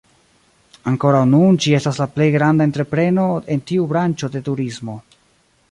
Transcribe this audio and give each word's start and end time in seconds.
Ankoraŭ 0.91 1.19
nun 1.33 1.59
ĝi 1.65 1.75
estas 1.81 1.99
la 2.03 2.07
plej 2.15 2.27
granda 2.37 2.67
entrepreno 2.69 3.27
en 3.57 3.63
tiu 3.73 3.87
branĉo 3.93 4.33
de 4.37 4.43
turismo. 4.49 4.97